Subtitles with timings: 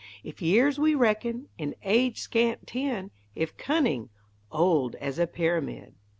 [0.23, 4.09] If years we reckon, in age scant ten; If cunning,
[4.51, 5.93] old as a pyramid.